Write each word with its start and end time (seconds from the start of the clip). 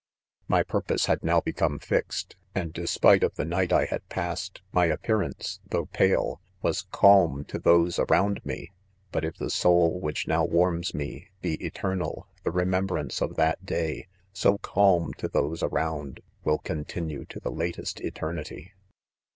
■'■ 0.01 0.03
6 0.45 0.49
My 0.49 0.63
purpose 0.63 1.05
had 1.05 1.23
now 1.23 1.41
become 1.41 1.77
fixed 1.77 2.35
5 2.55 2.63
and 2.63 2.73
de 2.73 2.87
spite 2.87 3.21
of 3.21 3.35
the 3.35 3.45
night 3.45 3.71
I 3.71 3.85
had 3.85 4.01
passed, 4.09 4.63
my 4.71 4.85
appearance,, 4.87 5.59
though 5.69 5.85
pale, 5.85 6.41
was 6.63 6.87
calm 6.91 7.43
to 7.45 7.59
those 7.59 7.99
around 7.99 8.43
me 8.43 8.71
/ 8.91 9.11
but 9.11 9.23
if 9.23 9.35
the 9.37 9.51
soul 9.51 9.99
which 9.99 10.27
now 10.27 10.43
warms 10.43 10.95
me 10.95 11.29
be 11.43 11.63
eternal, 11.63 12.27
the 12.43 12.49
remembrance 12.49 13.21
of 13.21 13.35
that 13.35 13.63
day, 13.63 14.07
so 14.33 14.57
calm 14.57 15.13
to 15.19 15.27
those 15.27 15.61
around^ 15.61 16.17
will 16.43 16.57
continue 16.57 17.23
to 17.25 17.39
the 17.39 17.51
latest 17.51 17.99
eternity. 18.01 18.73